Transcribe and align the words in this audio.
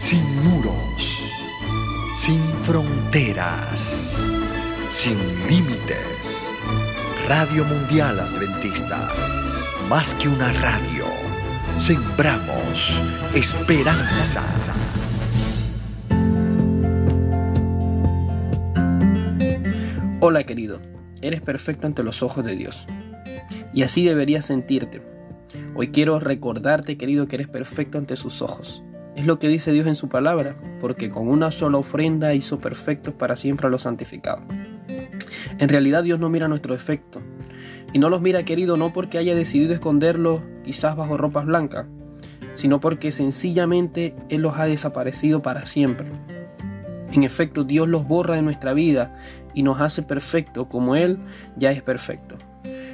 sin 0.00 0.24
muros, 0.42 1.22
sin 2.16 2.40
fronteras, 2.62 4.10
sin 4.88 5.18
límites. 5.46 6.48
Radio 7.28 7.66
Mundial 7.66 8.18
Adventista, 8.18 9.10
más 9.90 10.14
que 10.14 10.28
una 10.28 10.50
radio, 10.54 11.04
sembramos 11.76 13.02
esperanza. 13.34 14.42
Hola 20.20 20.44
querido, 20.44 20.80
eres 21.20 21.42
perfecto 21.42 21.86
ante 21.86 22.02
los 22.02 22.22
ojos 22.22 22.42
de 22.42 22.56
Dios. 22.56 22.86
Y 23.74 23.82
así 23.82 24.06
deberías 24.06 24.46
sentirte. 24.46 25.02
Hoy 25.74 25.90
quiero 25.90 26.18
recordarte, 26.18 26.96
querido, 26.96 27.28
que 27.28 27.36
eres 27.36 27.48
perfecto 27.48 27.98
ante 27.98 28.16
sus 28.16 28.40
ojos. 28.40 28.82
Es 29.20 29.26
lo 29.26 29.38
que 29.38 29.48
dice 29.48 29.70
Dios 29.70 29.86
en 29.86 29.96
su 29.96 30.08
palabra, 30.08 30.56
porque 30.80 31.10
con 31.10 31.28
una 31.28 31.50
sola 31.50 31.76
ofrenda 31.76 32.32
hizo 32.32 32.58
perfectos 32.58 33.12
para 33.12 33.36
siempre 33.36 33.66
a 33.66 33.70
los 33.70 33.82
santificados. 33.82 34.44
En 35.58 35.68
realidad 35.68 36.02
Dios 36.04 36.18
no 36.18 36.30
mira 36.30 36.48
nuestro 36.48 36.72
defecto, 36.72 37.20
y 37.92 37.98
no 37.98 38.08
los 38.08 38.22
mira 38.22 38.46
querido 38.46 38.78
no 38.78 38.94
porque 38.94 39.18
haya 39.18 39.34
decidido 39.34 39.74
esconderlos 39.74 40.40
quizás 40.64 40.96
bajo 40.96 41.18
ropas 41.18 41.44
blancas, 41.44 41.84
sino 42.54 42.80
porque 42.80 43.12
sencillamente 43.12 44.14
Él 44.30 44.40
los 44.40 44.56
ha 44.56 44.64
desaparecido 44.64 45.42
para 45.42 45.66
siempre. 45.66 46.08
En 47.12 47.22
efecto, 47.22 47.64
Dios 47.64 47.88
los 47.88 48.08
borra 48.08 48.36
de 48.36 48.42
nuestra 48.42 48.72
vida 48.72 49.20
y 49.52 49.64
nos 49.64 49.82
hace 49.82 50.02
perfecto 50.02 50.66
como 50.70 50.96
Él 50.96 51.18
ya 51.58 51.72
es 51.72 51.82
perfecto 51.82 52.38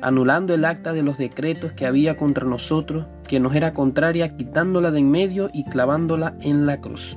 anulando 0.00 0.54
el 0.54 0.64
acta 0.64 0.92
de 0.92 1.02
los 1.02 1.18
decretos 1.18 1.72
que 1.72 1.86
había 1.86 2.16
contra 2.16 2.44
nosotros, 2.44 3.06
que 3.28 3.38
nos 3.38 3.54
era 3.54 3.74
contraria, 3.74 4.36
quitándola 4.36 4.90
de 4.90 4.98
en 4.98 5.10
medio 5.10 5.50
y 5.52 5.64
clavándola 5.64 6.34
en 6.40 6.66
la 6.66 6.80
cruz. 6.80 7.16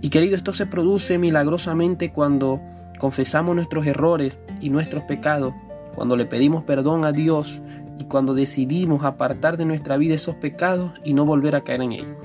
Y 0.00 0.10
querido, 0.10 0.36
esto 0.36 0.52
se 0.52 0.66
produce 0.66 1.18
milagrosamente 1.18 2.12
cuando 2.12 2.60
confesamos 2.98 3.56
nuestros 3.56 3.86
errores 3.86 4.36
y 4.60 4.70
nuestros 4.70 5.02
pecados, 5.04 5.54
cuando 5.94 6.16
le 6.16 6.26
pedimos 6.26 6.62
perdón 6.62 7.04
a 7.04 7.10
Dios 7.12 7.60
y 7.98 8.04
cuando 8.04 8.34
decidimos 8.34 9.04
apartar 9.04 9.56
de 9.56 9.64
nuestra 9.64 9.96
vida 9.96 10.14
esos 10.14 10.36
pecados 10.36 10.92
y 11.04 11.14
no 11.14 11.24
volver 11.24 11.56
a 11.56 11.64
caer 11.64 11.82
en 11.82 11.92
ellos. 11.92 12.16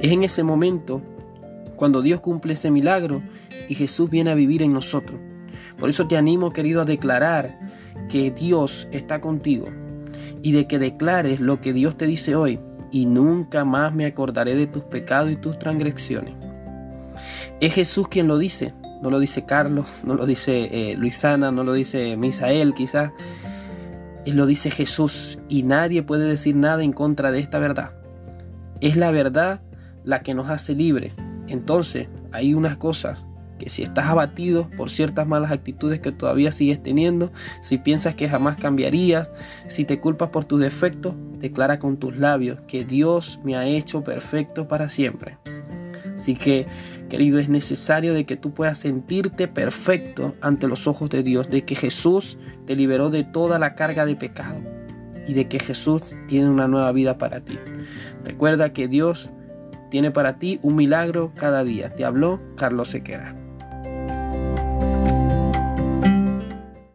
Es 0.00 0.12
en 0.12 0.24
ese 0.24 0.42
momento 0.42 1.00
cuando 1.76 2.02
Dios 2.02 2.20
cumple 2.20 2.54
ese 2.54 2.70
milagro 2.70 3.22
y 3.68 3.74
Jesús 3.74 4.10
viene 4.10 4.30
a 4.30 4.34
vivir 4.34 4.62
en 4.62 4.72
nosotros. 4.72 5.20
Por 5.78 5.88
eso 5.88 6.06
te 6.06 6.16
animo, 6.16 6.52
querido, 6.52 6.82
a 6.82 6.84
declarar 6.84 7.58
que 8.08 8.30
Dios 8.30 8.88
está 8.92 9.20
contigo 9.20 9.68
y 10.42 10.52
de 10.52 10.66
que 10.66 10.78
declares 10.78 11.40
lo 11.40 11.60
que 11.60 11.72
Dios 11.72 11.96
te 11.96 12.06
dice 12.06 12.36
hoy 12.36 12.58
y 12.90 13.06
nunca 13.06 13.64
más 13.64 13.94
me 13.94 14.06
acordaré 14.06 14.54
de 14.54 14.66
tus 14.66 14.84
pecados 14.84 15.30
y 15.30 15.36
tus 15.36 15.58
transgresiones. 15.58 16.34
Es 17.60 17.74
Jesús 17.74 18.08
quien 18.08 18.28
lo 18.28 18.38
dice, 18.38 18.72
no 19.02 19.10
lo 19.10 19.18
dice 19.18 19.44
Carlos, 19.44 19.86
no 20.04 20.14
lo 20.14 20.26
dice 20.26 20.68
eh, 20.70 20.96
Luisana, 20.96 21.50
no 21.50 21.64
lo 21.64 21.72
dice 21.72 22.16
Misael 22.16 22.74
quizás, 22.74 23.12
él 24.24 24.36
lo 24.36 24.46
dice 24.46 24.70
Jesús 24.70 25.38
y 25.48 25.62
nadie 25.62 26.02
puede 26.02 26.26
decir 26.26 26.56
nada 26.56 26.82
en 26.82 26.92
contra 26.92 27.30
de 27.30 27.40
esta 27.40 27.58
verdad. 27.58 27.92
Es 28.80 28.96
la 28.96 29.10
verdad 29.10 29.60
la 30.04 30.22
que 30.22 30.34
nos 30.34 30.48
hace 30.50 30.74
libres. 30.74 31.12
Entonces, 31.48 32.08
hay 32.32 32.54
unas 32.54 32.76
cosas 32.76 33.24
que 33.58 33.70
si 33.70 33.82
estás 33.82 34.06
abatido 34.06 34.68
por 34.76 34.90
ciertas 34.90 35.26
malas 35.26 35.52
actitudes 35.52 36.00
que 36.00 36.12
todavía 36.12 36.52
sigues 36.52 36.82
teniendo, 36.82 37.32
si 37.60 37.78
piensas 37.78 38.14
que 38.14 38.28
jamás 38.28 38.56
cambiarías, 38.56 39.30
si 39.68 39.84
te 39.84 40.00
culpas 40.00 40.30
por 40.30 40.44
tus 40.44 40.60
defectos, 40.60 41.14
declara 41.38 41.78
con 41.78 41.96
tus 41.96 42.16
labios 42.16 42.60
que 42.66 42.84
Dios 42.84 43.40
me 43.44 43.56
ha 43.56 43.66
hecho 43.66 44.02
perfecto 44.02 44.68
para 44.68 44.88
siempre. 44.88 45.38
Así 46.16 46.34
que, 46.34 46.66
querido, 47.08 47.38
es 47.38 47.48
necesario 47.48 48.14
de 48.14 48.24
que 48.24 48.36
tú 48.36 48.52
puedas 48.54 48.78
sentirte 48.78 49.48
perfecto 49.48 50.34
ante 50.40 50.68
los 50.68 50.86
ojos 50.86 51.10
de 51.10 51.22
Dios, 51.22 51.50
de 51.50 51.64
que 51.64 51.74
Jesús 51.74 52.38
te 52.66 52.76
liberó 52.76 53.10
de 53.10 53.24
toda 53.24 53.58
la 53.58 53.74
carga 53.74 54.06
de 54.06 54.16
pecado 54.16 54.60
y 55.26 55.34
de 55.34 55.48
que 55.48 55.58
Jesús 55.58 56.02
tiene 56.28 56.48
una 56.48 56.68
nueva 56.68 56.92
vida 56.92 57.18
para 57.18 57.40
ti. 57.40 57.58
Recuerda 58.24 58.72
que 58.72 58.88
Dios 58.88 59.30
tiene 59.90 60.10
para 60.10 60.38
ti 60.38 60.58
un 60.62 60.76
milagro 60.76 61.32
cada 61.36 61.62
día. 61.62 61.90
Te 61.90 62.04
habló 62.04 62.40
Carlos 62.56 62.88
Sequera. 62.88 63.43